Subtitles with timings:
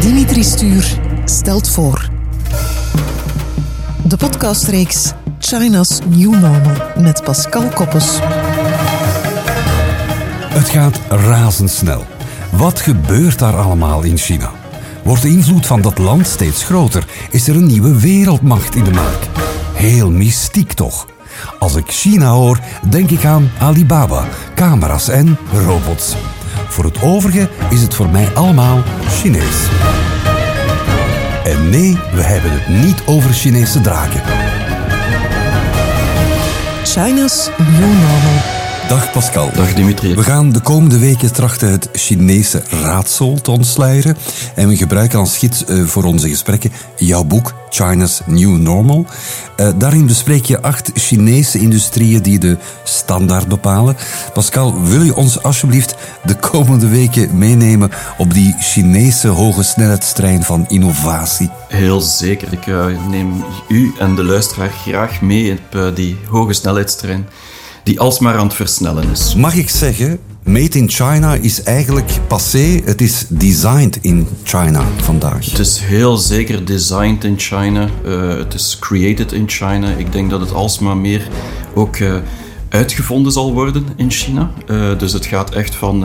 [0.00, 2.08] Dimitri Stuur stelt voor.
[4.04, 8.18] De podcastreeks China's New Normal met Pascal Koppes.
[10.52, 12.04] Het gaat razendsnel.
[12.52, 14.50] Wat gebeurt daar allemaal in China?
[15.04, 17.06] Wordt de invloed van dat land steeds groter?
[17.30, 19.28] Is er een nieuwe wereldmacht in de maak?
[19.74, 21.06] Heel mystiek toch?
[21.58, 24.24] Als ik China hoor, denk ik aan Alibaba,
[24.54, 26.16] camera's en robots.
[26.70, 29.68] Voor het overige is het voor mij allemaal Chinees.
[31.44, 34.22] En nee, we hebben het niet over Chinese draken.
[36.84, 38.49] China's New Normal.
[38.90, 39.50] Dag Pascal.
[39.54, 40.14] Dag Dimitri.
[40.14, 44.16] We gaan de komende weken trachten het Chinese raadsel te ontsluieren.
[44.54, 49.06] En we gebruiken als gids eh, voor onze gesprekken jouw boek China's New Normal.
[49.56, 53.96] Uh, daarin bespreek je acht Chinese industrieën die de standaard bepalen.
[54.32, 60.64] Pascal, wil je ons alsjeblieft de komende weken meenemen op die Chinese hoge snelheidstrein van
[60.68, 61.50] innovatie?
[61.68, 62.52] Heel zeker.
[62.52, 67.28] Ik uh, neem u en de luisteraar graag mee op die hoge snelheidstrein
[67.82, 69.34] die alsmaar aan het versnellen is.
[69.34, 72.80] Mag ik zeggen, Made in China is eigenlijk passé.
[72.84, 75.50] Het is designed in China vandaag.
[75.50, 77.88] Het is heel zeker designed in China.
[78.06, 79.88] Uh, het is created in China.
[79.96, 81.28] Ik denk dat het alsmaar meer
[81.74, 82.14] ook uh,
[82.70, 84.50] uitgevonden zal worden in China.
[84.70, 86.00] Uh, dus het gaat echt van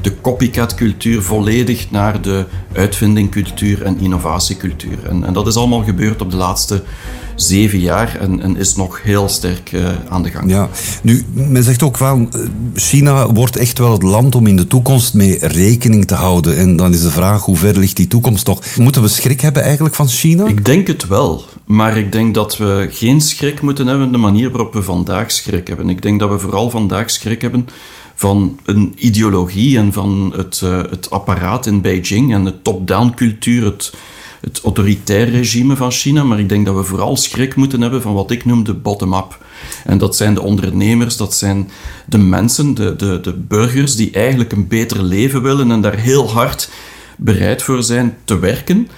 [0.00, 4.98] de copycat-cultuur volledig naar de uitvindingcultuur en innovatiecultuur.
[5.08, 6.82] En, en dat is allemaal gebeurd op de laatste
[7.34, 10.50] zeven jaar en, en is nog heel sterk uh, aan de gang.
[10.50, 10.68] Ja,
[11.02, 12.28] nu, men zegt ook wel,
[12.74, 16.56] China wordt echt wel het land om in de toekomst mee rekening te houden.
[16.56, 18.76] En dan is de vraag, hoe ver ligt die toekomst nog?
[18.76, 20.46] Moeten we schrik hebben eigenlijk van China?
[20.46, 21.44] Ik denk het wel.
[21.64, 25.66] Maar ik denk dat we geen schrik moeten hebben de manier waarop we vandaag schrik
[25.66, 25.88] hebben.
[25.88, 27.68] Ik denk dat we vooral vandaag schrik hebben
[28.14, 33.64] van een ideologie en van het, uh, het apparaat in Beijing en de top-down cultuur,
[33.64, 33.92] het
[34.44, 38.14] het autoritair regime van China, maar ik denk dat we vooral schrik moeten hebben van
[38.14, 39.38] wat ik noem de bottom-up.
[39.84, 41.70] En dat zijn de ondernemers, dat zijn
[42.06, 46.30] de mensen, de, de, de burgers die eigenlijk een beter leven willen en daar heel
[46.30, 46.70] hard
[47.16, 48.88] bereid voor zijn te werken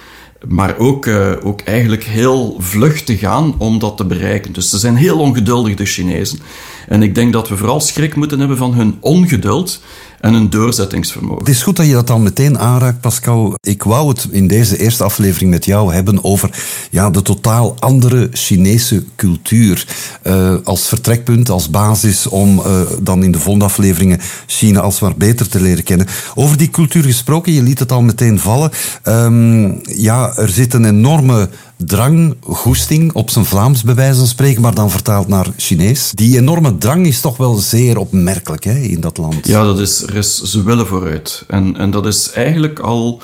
[0.47, 4.53] maar ook, uh, ook eigenlijk heel vlug te gaan om dat te bereiken.
[4.53, 6.39] Dus ze zijn heel ongeduldig, de Chinezen.
[6.87, 9.81] En ik denk dat we vooral schrik moeten hebben van hun ongeduld
[10.19, 11.37] en hun doorzettingsvermogen.
[11.37, 13.55] Het is goed dat je dat dan meteen aanraakt, Pascal.
[13.61, 16.49] Ik wou het in deze eerste aflevering met jou hebben over
[16.91, 19.85] ja, de totaal andere Chinese cultuur.
[20.23, 25.15] Uh, als vertrekpunt, als basis om uh, dan in de volgende afleveringen China als maar
[25.17, 26.07] beter te leren kennen.
[26.35, 28.71] Over die cultuur gesproken, je liet het al meteen vallen.
[29.03, 34.75] Um, ja, er zit een enorme drang, goesting, op zijn Vlaams bij van spreken, maar
[34.75, 36.11] dan vertaald naar Chinees.
[36.11, 39.47] Die enorme drang is toch wel zeer opmerkelijk hè, in dat land.
[39.47, 41.43] Ja, dat is, is, ze willen vooruit.
[41.47, 43.21] En, en dat is eigenlijk al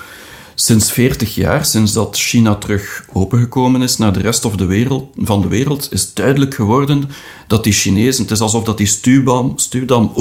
[0.55, 5.13] sinds 40 jaar, sinds dat China terug opengekomen is naar de rest of de wereld,
[5.17, 7.09] van de wereld, is duidelijk geworden
[7.47, 10.11] dat die Chinezen, het is alsof dat die stuwdam, stuwdam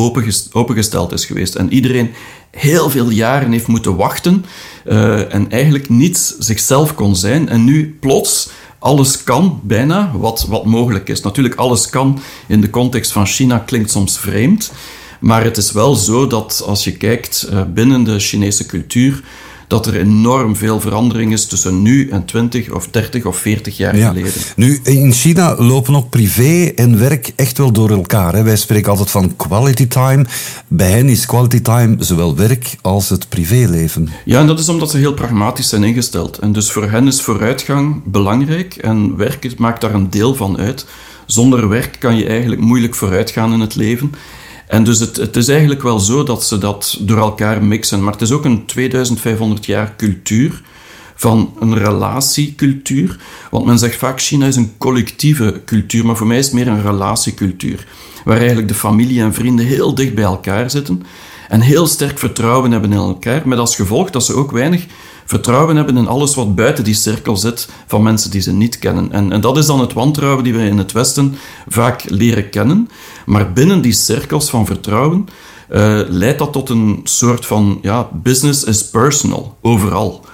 [0.52, 1.54] opengesteld is geweest.
[1.54, 2.10] En iedereen
[2.50, 4.44] heel veel jaren heeft moeten wachten
[4.86, 7.48] uh, en eigenlijk niet zichzelf kon zijn.
[7.48, 11.20] En nu plots alles kan, bijna, wat, wat mogelijk is.
[11.20, 14.72] Natuurlijk, alles kan in de context van China klinkt soms vreemd.
[15.20, 19.22] Maar het is wel zo dat als je kijkt uh, binnen de Chinese cultuur,
[19.72, 23.96] dat er enorm veel verandering is tussen nu en 20 of 30 of 40 jaar
[23.96, 24.08] ja.
[24.08, 24.32] geleden.
[24.56, 28.34] Nu, in China lopen ook privé en werk echt wel door elkaar.
[28.34, 28.42] Hè?
[28.42, 30.24] Wij spreken altijd van quality time.
[30.68, 34.08] Bij hen is quality time zowel werk als het privéleven.
[34.24, 36.38] Ja, en dat is omdat ze heel pragmatisch zijn ingesteld.
[36.38, 40.86] En dus voor hen is vooruitgang belangrijk en werk maakt daar een deel van uit.
[41.26, 44.12] Zonder werk kan je eigenlijk moeilijk vooruitgaan in het leven.
[44.72, 48.02] En dus het, het, is eigenlijk wel zo dat ze dat door elkaar mixen.
[48.02, 50.62] Maar het is ook een 2500 jaar cultuur
[51.14, 53.18] van een relatiecultuur.
[53.50, 56.68] Want men zegt vaak China is een collectieve cultuur, maar voor mij is het meer
[56.68, 57.86] een relatiecultuur.
[58.24, 61.02] Waar eigenlijk de familie en vrienden heel dicht bij elkaar zitten
[61.48, 63.48] en heel sterk vertrouwen hebben in elkaar.
[63.48, 64.86] Met als gevolg dat ze ook weinig
[65.24, 69.12] vertrouwen hebben in alles wat buiten die cirkel zit van mensen die ze niet kennen.
[69.12, 71.34] En, en dat is dan het wantrouwen die we in het Westen
[71.68, 72.88] vaak leren kennen.
[73.26, 75.28] Maar binnen die cirkels van vertrouwen
[75.70, 80.24] uh, leidt dat tot een soort van ja, business is personal, overal.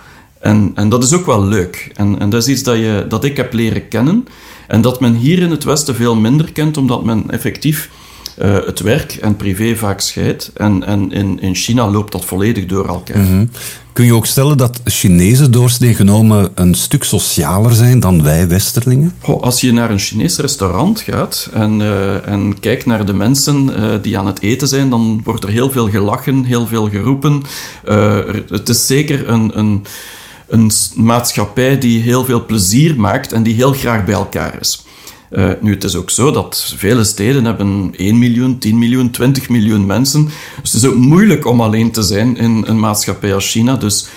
[0.41, 1.93] En, en dat is ook wel leuk.
[1.95, 4.27] En, en dat is iets dat, je, dat ik heb leren kennen.
[4.67, 7.91] En dat men hier in het Westen veel minder kent, omdat men effectief
[8.43, 10.51] uh, het werk en privé vaak scheidt.
[10.55, 13.19] En, en in, in China loopt dat volledig door elkaar.
[13.19, 13.47] Mhm.
[13.93, 19.15] Kun je ook stellen dat Chinezen doorsnee genomen een stuk socialer zijn dan wij Westerlingen?
[19.21, 23.69] Goh, als je naar een Chinees restaurant gaat en, uh, en kijkt naar de mensen
[23.69, 27.43] uh, die aan het eten zijn, dan wordt er heel veel gelachen, heel veel geroepen.
[28.49, 29.85] het is zeker een, een,
[30.49, 34.83] een maatschappij die heel veel plezier maakt en die heel graag bij elkaar is.
[35.31, 39.49] Uh, nu, het is ook zo dat vele steden hebben 1 miljoen, 10 miljoen, 20
[39.49, 40.25] miljoen mensen.
[40.63, 43.77] Dus het is ook moeilijk om alleen te zijn in een maatschappij als China.
[43.77, 44.09] Dus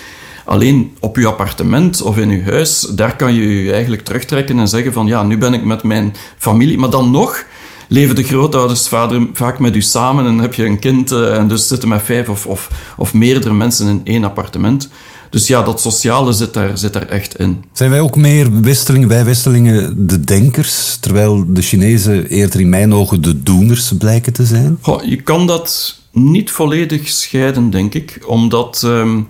[0.44, 4.68] alleen op uw appartement of in uw huis, daar kan je je eigenlijk terugtrekken en
[4.68, 6.78] zeggen van ja, nu ben ik met mijn familie.
[6.78, 7.44] Maar dan nog
[7.88, 11.48] leven de grootouders vader, vaak met u samen en heb je een kind uh, en
[11.48, 14.88] dus zitten met vijf of, of, of meerdere mensen in één appartement.
[15.32, 17.64] Dus ja, dat sociale zit daar, zit daar echt in.
[17.72, 22.94] Zijn wij ook meer Westelingen, wij Westelingen, de denkers, terwijl de Chinezen eerder in mijn
[22.94, 24.78] ogen de doeners blijken te zijn?
[24.80, 28.82] Goh, je kan dat niet volledig scheiden, denk ik, omdat...
[28.84, 29.28] Um,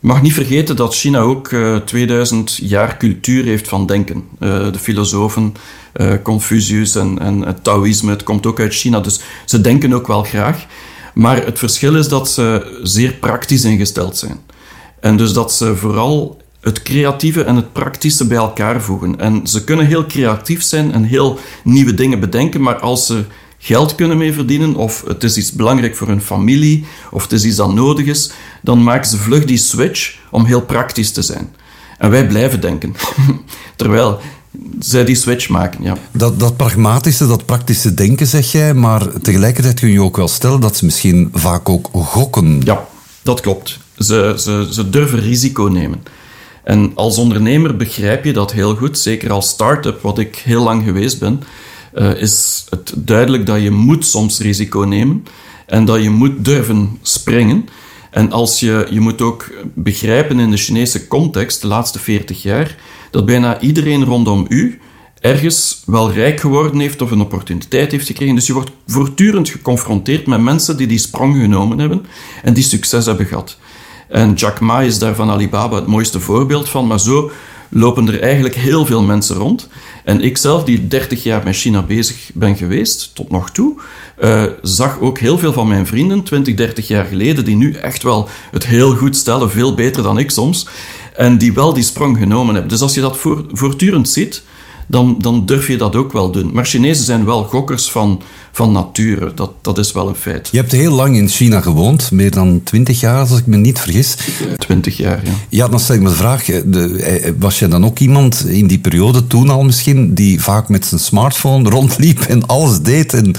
[0.00, 4.24] je mag niet vergeten dat China ook uh, eh, 2000 jaar cultuur heeft van denken.
[4.38, 5.54] Uh, de filosofen
[5.96, 10.06] uh, Confucius en, en het Taoïsme, het komt ook uit China, dus ze denken ook
[10.06, 10.66] wel graag.
[11.14, 14.38] Maar het verschil is dat ze zeer praktisch ingesteld zijn.
[15.00, 19.18] En dus dat ze vooral het creatieve en het praktische bij elkaar voegen.
[19.18, 23.24] En ze kunnen heel creatief zijn en heel nieuwe dingen bedenken, maar als ze
[23.58, 27.44] geld kunnen mee verdienen, of het is iets belangrijk voor hun familie, of het is
[27.44, 28.30] iets dat nodig is,
[28.62, 31.48] dan maken ze vlug die switch om heel praktisch te zijn.
[31.98, 32.94] En wij blijven denken.
[33.76, 34.20] Terwijl
[34.78, 35.96] zij die switch maken, ja.
[36.12, 40.60] Dat, dat pragmatische, dat praktische denken, zeg jij, maar tegelijkertijd kun je ook wel stellen
[40.60, 42.60] dat ze misschien vaak ook gokken.
[42.64, 42.88] Ja,
[43.22, 43.78] dat klopt.
[43.98, 46.02] Ze, ze, ze durven risico nemen.
[46.64, 50.84] En als ondernemer begrijp je dat heel goed, zeker als start-up, wat ik heel lang
[50.84, 51.42] geweest ben,
[51.94, 55.24] uh, is het duidelijk dat je moet soms risico nemen
[55.66, 57.68] en dat je moet durven springen.
[58.10, 62.76] En als je, je moet ook begrijpen in de Chinese context, de laatste 40 jaar,
[63.10, 64.80] dat bijna iedereen rondom u
[65.20, 68.34] ergens wel rijk geworden heeft of een opportuniteit heeft gekregen.
[68.34, 72.06] Dus je wordt voortdurend geconfronteerd met mensen die die sprong genomen hebben
[72.42, 73.58] en die succes hebben gehad.
[74.08, 77.30] En Jack Ma is daar van Alibaba het mooiste voorbeeld van, maar zo
[77.68, 79.68] lopen er eigenlijk heel veel mensen rond.
[80.04, 83.80] En ik zelf, die 30 jaar met China bezig ben geweest, tot nog toe,
[84.22, 88.02] uh, zag ook heel veel van mijn vrienden, 20, 30 jaar geleden, die nu echt
[88.02, 90.66] wel het heel goed stellen, veel beter dan ik soms,
[91.16, 92.72] en die wel die sprong genomen hebben.
[92.72, 93.18] Dus als je dat
[93.52, 94.42] voortdurend ziet,
[94.90, 96.50] dan, dan durf je dat ook wel doen.
[96.52, 98.22] Maar Chinezen zijn wel gokkers van,
[98.52, 99.34] van nature.
[99.34, 100.48] Dat, dat is wel een feit.
[100.52, 103.78] Je hebt heel lang in China gewoond, meer dan twintig jaar als ik me niet
[103.78, 104.16] vergis.
[104.58, 105.32] Twintig jaar, ja.
[105.48, 108.66] Ja, dan stel ik me de vraag, de, eh, was je dan ook iemand in
[108.66, 113.34] die periode, toen al misschien, die vaak met zijn smartphone rondliep en alles deed en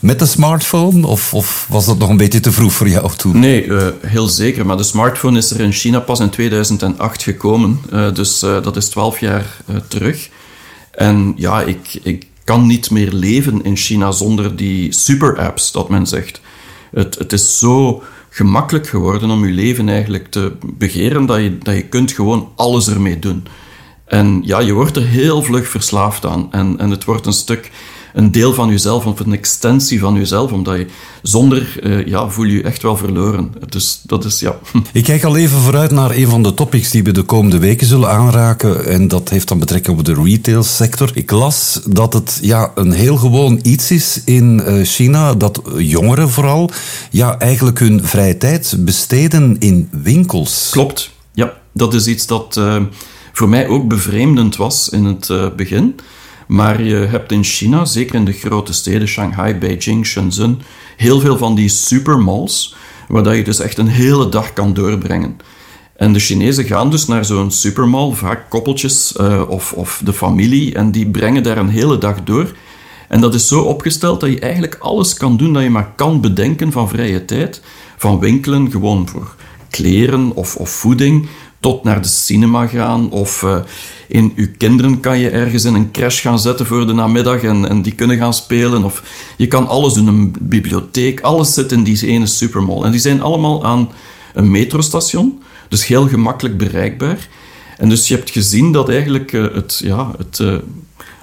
[0.00, 1.06] met de smartphone?
[1.06, 3.38] Of, of was dat nog een beetje te vroeg voor jou toen?
[3.38, 4.66] Nee, uh, heel zeker.
[4.66, 7.80] Maar de smartphone is er in China pas in 2008 gekomen.
[7.92, 9.56] Uh, dus uh, dat is twaalf jaar
[9.88, 10.28] terug.
[10.90, 16.06] En ja, ik, ik kan niet meer leven in China zonder die super-apps, dat men
[16.06, 16.40] zegt.
[16.90, 21.74] Het, het is zo gemakkelijk geworden om je leven eigenlijk te begeren dat je, dat
[21.74, 23.46] je kunt gewoon alles ermee doen.
[24.04, 26.52] En ja, je wordt er heel vlug verslaafd aan.
[26.52, 27.70] En, en het wordt een stuk
[28.14, 30.86] een deel van jezelf of een extensie van jezelf, omdat je
[31.22, 33.52] zonder, uh, ja, voel je je echt wel verloren.
[33.68, 34.58] Dus dat is, ja.
[34.92, 37.86] Ik kijk al even vooruit naar een van de topics die we de komende weken
[37.86, 41.10] zullen aanraken en dat heeft dan betrekking op de retailsector.
[41.14, 46.30] Ik las dat het ja, een heel gewoon iets is in uh, China, dat jongeren
[46.30, 46.70] vooral
[47.10, 50.68] ja, eigenlijk hun vrije tijd besteden in winkels.
[50.70, 51.58] Klopt, ja.
[51.72, 52.76] Dat is iets dat uh,
[53.32, 55.94] voor mij ook bevreemdend was in het begin.
[56.50, 60.62] Maar je hebt in China, zeker in de grote steden, Shanghai, Beijing, Shenzhen,
[60.96, 62.74] heel veel van die supermalls,
[63.08, 65.36] waar je dus echt een hele dag kan doorbrengen.
[65.96, 70.74] En de Chinezen gaan dus naar zo'n supermall, vaak koppeltjes uh, of, of de familie,
[70.74, 72.52] en die brengen daar een hele dag door.
[73.08, 76.20] En dat is zo opgesteld dat je eigenlijk alles kan doen dat je maar kan
[76.20, 77.62] bedenken van vrije tijd.
[77.96, 79.34] Van winkelen, gewoon voor
[79.68, 81.28] kleren of, of voeding,
[81.60, 83.56] tot naar de cinema gaan of uh,
[84.08, 87.68] in uw kinderen kan je ergens in een crash gaan zetten voor de namiddag en,
[87.68, 88.84] en die kunnen gaan spelen.
[88.84, 89.02] Of
[89.36, 92.82] je kan alles doen, een bibliotheek, alles zit in die ene supermall.
[92.82, 93.90] En die zijn allemaal aan
[94.34, 97.28] een metrostation, dus heel gemakkelijk bereikbaar.
[97.76, 100.54] En dus je hebt gezien dat eigenlijk uh, het, ja, het uh,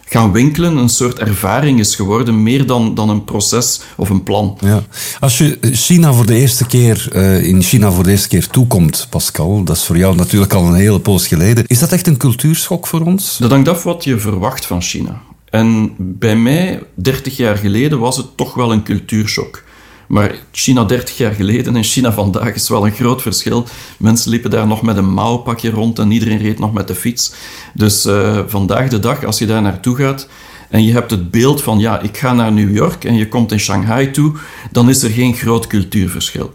[0.10, 4.58] gaan winkelen een soort ervaring is geworden, meer dan, dan een proces of een plan.
[4.60, 4.84] Ja.
[5.20, 9.08] Als je China voor de eerste keer uh, in China voor de eerste keer toekomt,
[9.10, 11.64] Pascal, dat is voor jou natuurlijk al een hele poos geleden.
[11.68, 13.38] Is dat echt een cultuurschok voor ons?
[13.38, 15.22] Dat hangt af wat je verwacht van China.
[15.50, 19.64] En bij mij, 30 jaar geleden, was het toch wel een cultuurshock.
[20.08, 23.66] Maar China 30 jaar geleden en China vandaag is wel een groot verschil.
[24.00, 27.34] Mensen liepen daar nog met een mouwpakje rond en iedereen reed nog met de fiets.
[27.74, 30.28] Dus uh, vandaag de dag, als je daar naartoe gaat
[30.70, 33.52] en je hebt het beeld van ja, ik ga naar New York en je komt
[33.52, 34.34] in Shanghai toe,
[34.72, 36.54] dan is er geen groot cultuurverschil.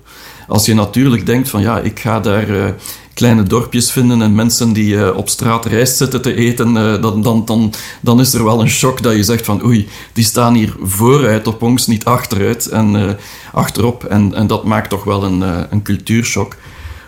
[0.48, 2.64] Als je natuurlijk denkt van ja, ik ga daar uh,
[3.14, 7.22] kleine dorpjes vinden en mensen die uh, op straat rijst zitten te eten, uh, dan,
[7.22, 10.54] dan, dan, dan is er wel een shock dat je zegt van oei, die staan
[10.54, 13.18] hier vooruit op ons, niet achteruit en
[13.52, 14.04] achterop.
[14.04, 15.40] En, en dat maakt toch wel een,
[15.70, 16.56] een cultuurshock.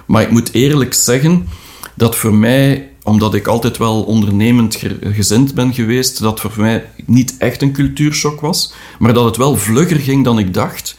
[0.06, 1.48] Maar ik moet eerlijk zeggen
[1.94, 7.34] dat voor mij omdat ik altijd wel ondernemend gezind ben geweest, dat voor mij niet
[7.38, 10.96] echt een cultuurshock was, maar dat het wel vlugger ging dan ik dacht.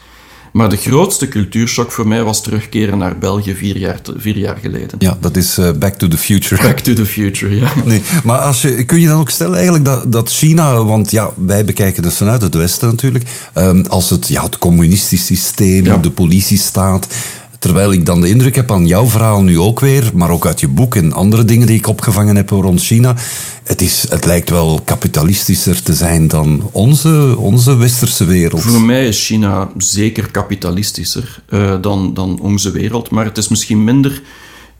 [0.56, 4.98] Maar de grootste cultuurshock voor mij was terugkeren naar België vier jaar, vier jaar geleden.
[4.98, 6.62] Ja, dat is uh, Back to the Future.
[6.62, 7.72] Back to the Future, ja.
[7.84, 11.30] Nee, maar als je, kun je dan ook stellen eigenlijk dat, dat China, want ja,
[11.46, 15.96] wij bekijken het vanuit het Westen natuurlijk, um, als het, ja, het communistisch systeem, ja.
[15.96, 17.06] de politiestaat,
[17.66, 20.60] Terwijl ik dan de indruk heb aan jouw verhaal nu ook weer, maar ook uit
[20.60, 23.16] je boek en andere dingen die ik opgevangen heb rond China.
[23.64, 28.62] Het, is, het lijkt wel kapitalistischer te zijn dan onze, onze westerse wereld.
[28.62, 33.84] Voor mij is China zeker kapitalistischer uh, dan, dan onze wereld, maar het is misschien
[33.84, 34.22] minder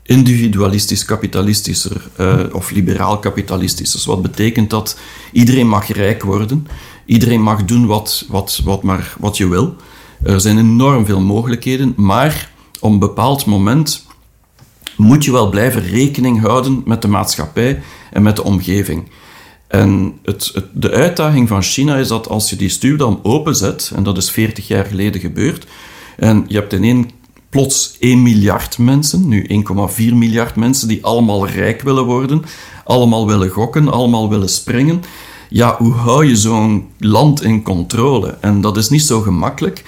[0.03, 4.11] individualistisch kapitalistischer uh, of liberaal kapitalistischer.
[4.11, 4.99] Wat betekent dat
[5.33, 6.67] iedereen mag rijk worden,
[7.07, 9.77] iedereen mag doen wat, wat, wat, maar, wat je wil.
[10.23, 14.07] Er zijn enorm veel mogelijkheden, maar op een bepaald moment
[14.97, 19.09] moet je wel blijven rekening houden met de maatschappij en met de omgeving.
[19.69, 24.03] En het, het, de uitdaging van China is dat als je die stuwdam openzet, en
[24.03, 25.67] dat is 40 jaar geleden gebeurd,
[26.17, 27.11] en je hebt in één
[27.51, 29.47] plots 1 miljard mensen, nu
[29.99, 32.43] 1,4 miljard mensen, die allemaal rijk willen worden,
[32.85, 35.03] allemaal willen gokken, allemaal willen springen.
[35.49, 38.37] Ja, hoe hou je zo'n land in controle?
[38.41, 39.85] En dat is niet zo gemakkelijk.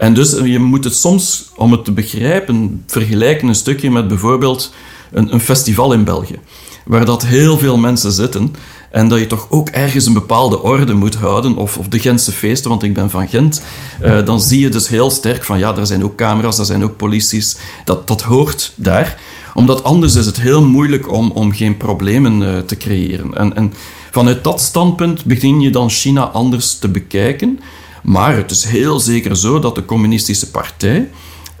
[0.00, 4.72] En dus je moet het soms, om het te begrijpen, vergelijken een stukje met bijvoorbeeld
[5.12, 6.38] een, een festival in België.
[6.84, 8.54] Waar dat heel veel mensen zitten
[8.90, 12.32] en dat je toch ook ergens een bepaalde orde moet houden, of, of de Gentse
[12.32, 13.62] feesten, want ik ben van Gent,
[14.02, 16.84] uh, dan zie je dus heel sterk van ja, er zijn ook camera's, er zijn
[16.84, 19.20] ook polities, dat, dat hoort daar.
[19.54, 23.34] Omdat anders is het heel moeilijk om, om geen problemen uh, te creëren.
[23.34, 23.72] En, en
[24.10, 27.60] vanuit dat standpunt begin je dan China anders te bekijken.
[28.02, 31.08] Maar het is heel zeker zo dat de communistische partij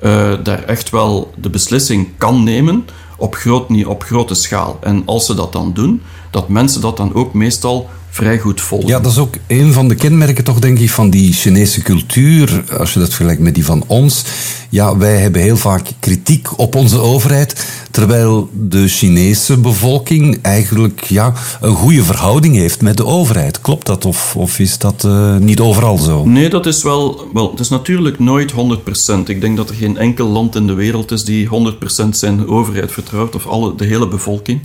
[0.02, 2.84] uh, daar echt wel de beslissing kan nemen
[3.16, 4.78] op, groot, op grote schaal.
[4.80, 8.88] En als ze dat dan doen, dat mensen dat dan ook meestal vrij goed volgen.
[8.88, 12.64] Ja, dat is ook een van de kenmerken toch, denk ik, van die Chinese cultuur.
[12.78, 14.24] Als je dat vergelijkt met die van ons.
[14.68, 17.66] Ja, wij hebben heel vaak kritiek op onze overheid.
[17.90, 23.60] Terwijl de Chinese bevolking eigenlijk ja, een goede verhouding heeft met de overheid.
[23.60, 26.24] Klopt dat of, of is dat uh, niet overal zo?
[26.24, 27.28] Nee, dat is wel...
[27.32, 28.54] Wel, het is natuurlijk nooit 100%.
[29.24, 31.48] Ik denk dat er geen enkel land in de wereld is die
[32.04, 33.34] 100% zijn overheid vertrouwt.
[33.34, 34.60] Of alle, de hele bevolking.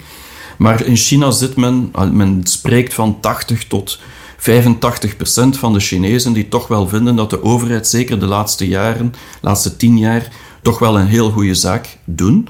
[0.57, 3.99] Maar in China zit men, men spreekt van 80 tot
[4.37, 8.67] 85 procent van de Chinezen die toch wel vinden dat de overheid, zeker de laatste
[8.67, 10.31] jaren, laatste tien jaar,
[10.61, 12.47] toch wel een heel goede zaak doen.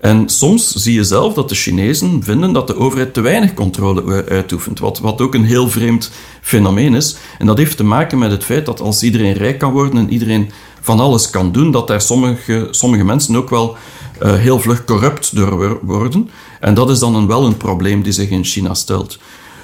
[0.00, 4.24] En soms zie je zelf dat de Chinezen vinden dat de overheid te weinig controle
[4.28, 7.16] uitoefent, wat, wat ook een heel vreemd fenomeen is.
[7.38, 10.12] En dat heeft te maken met het feit dat als iedereen rijk kan worden en
[10.12, 13.76] iedereen van alles kan doen, dat daar sommige, sommige mensen ook wel
[14.22, 16.30] uh, heel vlug corrupt door worden.
[16.60, 19.18] En dat is dan een, wel een probleem die zich in China stelt.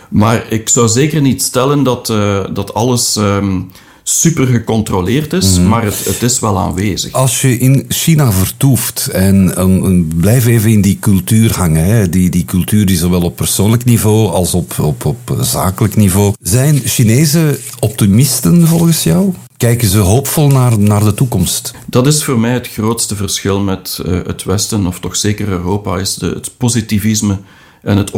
[0.08, 3.70] Maar ik zou zeker niet stellen dat, uh, dat alles um,
[4.02, 5.68] super gecontroleerd is, mm.
[5.68, 7.12] maar het, het, is wel aanwezig.
[7.12, 12.30] Als je in China vertoeft en um, blijf even in die cultuur hangen, hè, die,
[12.30, 16.34] die cultuur die zowel op persoonlijk niveau als op, op, op zakelijk niveau.
[16.42, 19.32] Zijn Chinezen optimisten volgens jou?
[19.58, 21.74] Kijken ze hoopvol naar, naar de toekomst?
[21.86, 25.98] Dat is voor mij het grootste verschil met uh, het Westen, of toch zeker Europa,
[25.98, 27.38] is de, het positivisme
[27.82, 28.10] en het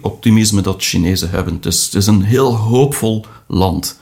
[0.00, 1.54] optimisme dat Chinezen hebben.
[1.54, 4.00] Het is, het is een heel hoopvol land.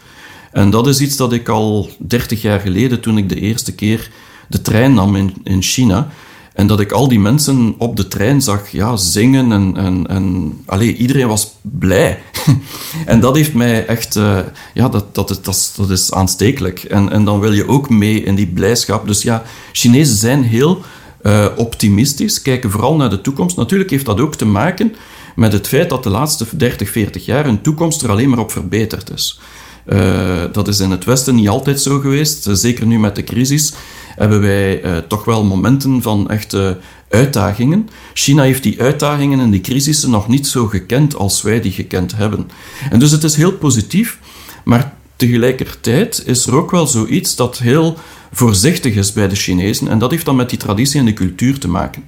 [0.53, 4.11] En dat is iets dat ik al 30 jaar geleden, toen ik de eerste keer
[4.49, 6.11] de trein nam in, in China,
[6.55, 10.53] en dat ik al die mensen op de trein zag ja, zingen en, en, en
[10.67, 12.23] allee, iedereen was blij.
[13.07, 14.39] en dat heeft mij echt, uh,
[14.75, 16.83] ja, dat, dat, is, dat, dat is aanstekelijk.
[16.83, 19.07] En, en dan wil je ook mee in die blijdschap.
[19.07, 19.43] Dus ja,
[19.73, 20.83] Chinezen zijn heel
[21.23, 23.57] uh, optimistisch, kijken vooral naar de toekomst.
[23.57, 24.95] Natuurlijk heeft dat ook te maken
[25.37, 28.51] met het feit dat de laatste 30, 40 jaar hun toekomst er alleen maar op
[28.51, 29.41] verbeterd is.
[29.87, 33.73] Uh, dat is in het Westen niet altijd zo geweest, zeker nu met de crisis.
[34.21, 37.89] Hebben wij uh, toch wel momenten van echte uitdagingen.
[38.15, 42.17] China heeft die uitdagingen en die crisissen nog niet zo gekend als wij die gekend
[42.17, 42.51] hebben.
[42.91, 44.19] En dus het is heel positief,
[44.65, 47.99] maar tegelijkertijd is er ook wel zoiets dat heel
[48.33, 49.89] voorzichtig is bij de Chinezen.
[49.89, 52.05] En dat heeft dan met die traditie en de cultuur te maken.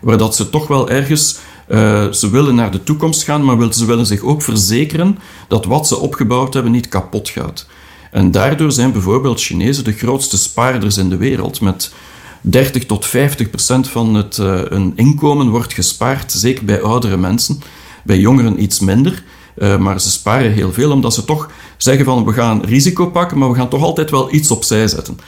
[0.00, 3.84] Waar dat ze toch wel ergens uh, ze willen naar de toekomst gaan, maar ze
[3.84, 5.18] willen zich ook verzekeren
[5.48, 7.66] dat wat ze opgebouwd hebben niet kapot gaat.
[8.14, 11.60] En daardoor zijn bijvoorbeeld Chinezen de grootste spaarders in de wereld.
[11.60, 11.92] Met
[12.40, 17.60] 30 tot 50 procent van het uh, een inkomen wordt gespaard, zeker bij oudere mensen.
[18.04, 19.22] Bij jongeren iets minder.
[19.58, 23.38] Uh, maar ze sparen heel veel omdat ze toch zeggen van we gaan risico pakken,
[23.38, 25.18] maar we gaan toch altijd wel iets opzij zetten.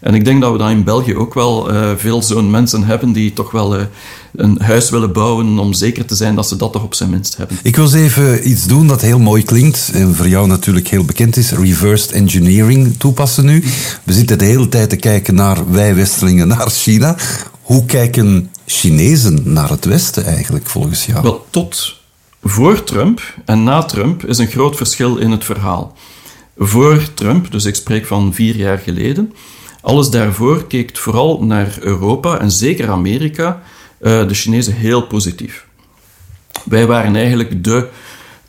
[0.00, 3.12] En ik denk dat we dan in België ook wel uh, veel zo'n mensen hebben
[3.12, 3.84] die toch wel uh,
[4.34, 7.36] een huis willen bouwen om zeker te zijn dat ze dat toch op zijn minst
[7.36, 7.58] hebben.
[7.62, 11.04] Ik wil eens even iets doen dat heel mooi klinkt en voor jou natuurlijk heel
[11.04, 11.52] bekend is.
[11.52, 13.64] Reversed engineering toepassen nu.
[14.02, 17.16] We zitten de hele tijd te kijken naar wij Westelingen, naar China.
[17.62, 21.22] Hoe kijken Chinezen naar het Westen eigenlijk volgens jou?
[21.22, 22.02] Wel, tot
[22.42, 25.96] voor Trump en na Trump is een groot verschil in het verhaal.
[26.56, 29.32] Voor Trump, dus ik spreek van vier jaar geleden,
[29.84, 33.62] alles daarvoor keek vooral naar Europa en zeker Amerika,
[34.00, 35.66] uh, de Chinezen heel positief.
[36.64, 37.88] Wij waren eigenlijk de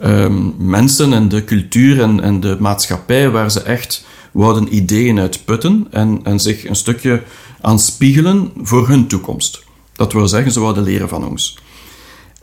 [0.04, 6.20] um, mensen en de cultuur en, de maatschappij waar ze echt wouden ideeën uitputten en,
[6.24, 7.24] en zich een stukje
[7.62, 9.64] aan spiegelen voor hun toekomst.
[9.94, 11.58] Dat wil zeggen, ze wouden leren van ons.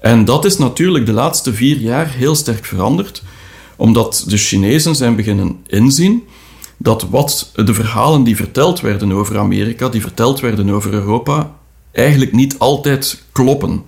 [0.01, 3.23] En dat is natuurlijk de laatste vier jaar heel sterk veranderd,
[3.77, 6.23] omdat de Chinezen zijn beginnen inzien
[6.83, 11.51] dat wat de verhalen die verteld werden over Amerika, die verteld werden over Europa,
[11.93, 13.85] eigenlijk niet altijd kloppen.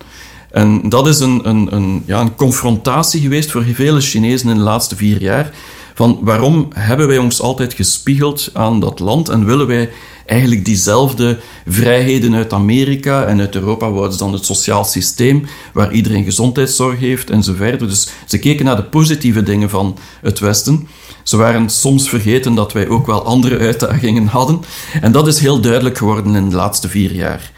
[0.55, 4.61] En dat is een, een, een, ja, een confrontatie geweest voor vele Chinezen in de
[4.61, 5.51] laatste vier jaar.
[5.93, 9.89] Van waarom hebben wij ons altijd gespiegeld aan dat land en willen wij
[10.25, 16.23] eigenlijk diezelfde vrijheden uit Amerika en uit Europa wouden dan het sociaal systeem waar iedereen
[16.23, 17.41] gezondheidszorg heeft en.
[17.79, 20.87] Dus ze keken naar de positieve dingen van het Westen.
[21.23, 24.61] Ze waren soms vergeten dat wij ook wel andere uitdagingen hadden.
[25.01, 27.53] En dat is heel duidelijk geworden in de laatste vier jaar.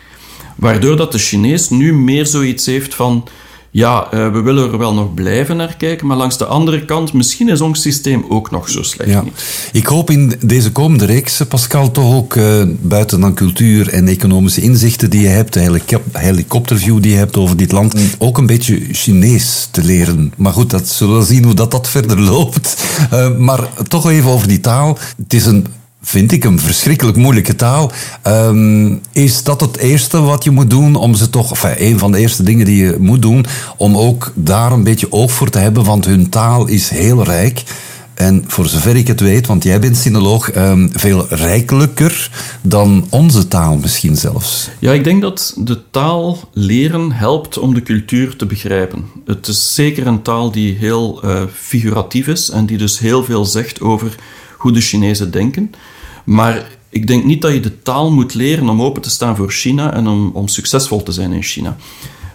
[0.57, 3.27] Waardoor dat de Chinees nu meer zoiets heeft van
[3.71, 7.13] ja, uh, we willen er wel nog blijven naar kijken, maar langs de andere kant,
[7.13, 9.21] misschien is ons systeem ook nog zo slecht ja.
[9.21, 9.69] niet.
[9.71, 14.61] Ik hoop in deze komende reeks, Pascal, toch ook uh, buiten dan cultuur en economische
[14.61, 18.79] inzichten die je hebt, de helikopterview die je hebt over dit land, ook een beetje
[18.91, 20.33] Chinees te leren.
[20.37, 22.83] Maar goed, dat zullen we zien hoe dat, dat verder loopt.
[23.13, 24.97] Uh, maar toch even over die taal.
[25.17, 25.67] Het is een
[26.07, 27.91] vind ik een verschrikkelijk moeilijke taal.
[28.27, 32.17] Um, is dat het eerste wat je moet doen om ze toch, een van de
[32.17, 33.45] eerste dingen die je moet doen,
[33.77, 37.63] om ook daar een beetje oog voor te hebben, want hun taal is heel rijk.
[38.13, 42.29] En voor zover ik het weet, want jij bent sinoloog, um, veel rijkelijker
[42.61, 44.69] dan onze taal misschien zelfs.
[44.79, 49.05] Ja, ik denk dat de taal leren helpt om de cultuur te begrijpen.
[49.25, 53.45] Het is zeker een taal die heel uh, figuratief is en die dus heel veel
[53.45, 54.15] zegt over
[54.57, 55.71] hoe de Chinezen denken.
[56.27, 59.51] Maar ik denk niet dat je de taal moet leren om open te staan voor
[59.51, 61.77] China en om, om succesvol te zijn in China.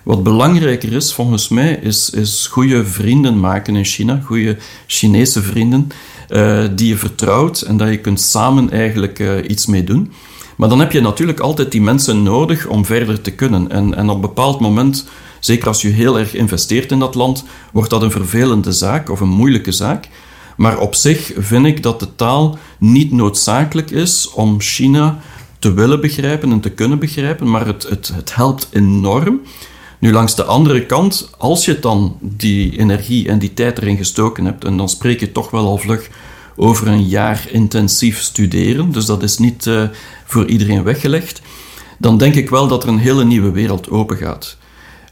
[0.02, 5.88] Wat belangrijker is, volgens mij, is, is goede vrienden maken in China, goede Chinese vrienden
[6.28, 10.12] uh, die je vertrouwt en dat je kunt samen eigenlijk uh, iets mee doen.
[10.56, 13.70] Maar dan heb je natuurlijk altijd die mensen nodig om verder te kunnen.
[13.70, 15.08] En, en op een bepaald moment,
[15.40, 19.20] zeker als je heel erg investeert in dat land, wordt dat een vervelende zaak of
[19.20, 20.08] een moeilijke zaak.
[20.56, 25.18] Maar op zich vind ik dat de taal niet noodzakelijk is om China
[25.58, 29.40] te willen begrijpen en te kunnen begrijpen, maar het, het, het helpt enorm.
[29.98, 34.44] Nu, langs de andere kant, als je dan die energie en die tijd erin gestoken
[34.44, 36.08] hebt, en dan spreek je toch wel al vlug
[36.56, 39.82] over een jaar intensief studeren, dus dat is niet uh,
[40.24, 41.40] voor iedereen weggelegd,
[41.98, 44.56] dan denk ik wel dat er een hele nieuwe wereld open gaat.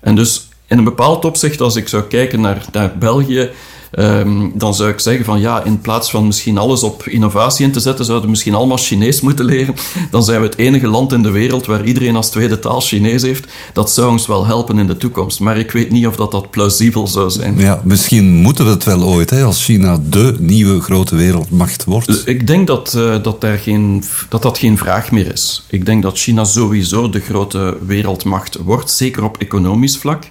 [0.00, 3.50] En dus in een bepaald opzicht, als ik zou kijken naar, naar België,
[3.98, 7.72] Um, dan zou ik zeggen van ja, in plaats van misschien alles op innovatie in
[7.72, 9.74] te zetten, zouden we misschien allemaal Chinees moeten leren.
[10.10, 13.22] Dan zijn we het enige land in de wereld waar iedereen als tweede taal Chinees
[13.22, 13.52] heeft.
[13.72, 15.40] Dat zou ons wel helpen in de toekomst.
[15.40, 17.58] Maar ik weet niet of dat, dat plausibel zou zijn.
[17.58, 22.06] Ja, misschien moeten we het wel ooit, hè, als China de nieuwe grote wereldmacht wordt.
[22.06, 25.64] Dus ik denk dat, uh, dat, daar geen, dat dat geen vraag meer is.
[25.68, 30.24] Ik denk dat China sowieso de grote wereldmacht wordt, zeker op economisch vlak.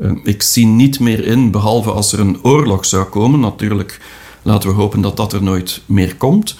[0.00, 3.40] Ehm, ik zie niet meer in, behalve als er een oorlog zou komen.
[3.40, 4.00] Natuurlijk,
[4.42, 6.56] laten we hopen dat dat er nooit meer komt.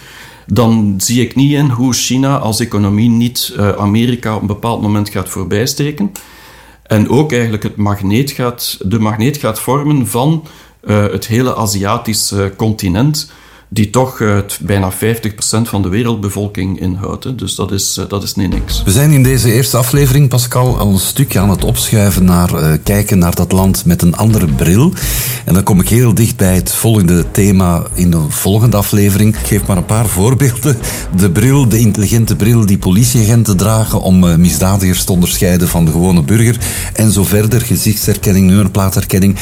[0.47, 4.83] Dan zie ik niet in hoe China als economie niet uh, Amerika op een bepaald
[4.83, 6.12] moment gaat voorbijsteken.
[6.83, 10.44] En ook eigenlijk het magneet gaat, de magneet gaat vormen van
[10.83, 13.33] uh, het hele Aziatische continent
[13.75, 14.97] die toch uh, bijna 50%
[15.63, 17.39] van de wereldbevolking inhoudt.
[17.39, 18.83] Dus dat is, uh, dat is niet niks.
[18.83, 22.73] We zijn in deze eerste aflevering, Pascal, al een stukje aan het opschuiven naar uh,
[22.83, 24.93] kijken naar dat land met een andere bril.
[25.45, 29.37] En dan kom ik heel dicht bij het volgende thema in de volgende aflevering.
[29.37, 30.77] Ik geef maar een paar voorbeelden.
[31.17, 36.23] De bril, de intelligente bril die politieagenten dragen om misdadigers te onderscheiden van de gewone
[36.23, 36.59] burger.
[36.93, 39.37] En zo verder, gezichtsherkenning, nummerplaatherkenning.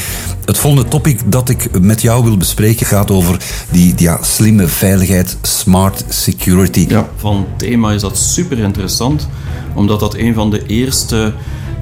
[0.45, 3.37] Het volgende topic dat ik met jou wil bespreken gaat over
[3.71, 6.85] die, die ja, slimme veiligheid, smart security.
[6.89, 9.27] Ja, van thema is dat super interessant,
[9.73, 11.33] omdat dat een van de eerste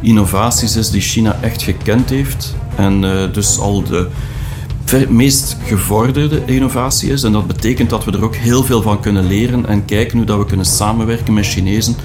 [0.02, 2.56] innovaties is die China echt gekend heeft.
[2.76, 4.08] En uh, dus al de
[5.10, 7.24] meest gevorderde innovatie is.
[7.24, 10.26] En dat betekent dat we er ook heel veel van kunnen leren en kijken hoe
[10.26, 11.96] dat we kunnen samenwerken met Chinezen.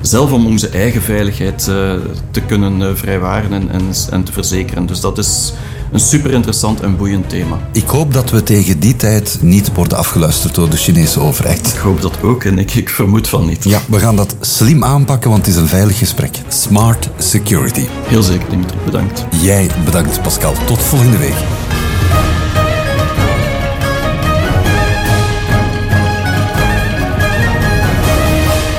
[0.00, 1.92] Zelf om onze eigen veiligheid uh,
[2.30, 4.86] te kunnen uh, vrijwaren en, en, en te verzekeren.
[4.86, 5.52] Dus dat is
[5.96, 7.58] een super interessant en boeiend thema.
[7.72, 11.66] Ik hoop dat we tegen die tijd niet worden afgeluisterd door de Chinese overheid.
[11.66, 13.64] Ik hoop dat ook en ik, ik vermoed van niet.
[13.64, 16.42] Ja, we gaan dat slim aanpakken, want het is een veilig gesprek.
[16.48, 17.86] Smart security.
[18.06, 18.76] Heel zeker, Dimitri.
[18.84, 19.24] Bedankt.
[19.30, 20.54] Jij bedankt, Pascal.
[20.66, 21.36] Tot volgende week.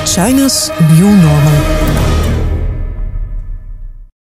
[0.06, 1.77] China's New Normal.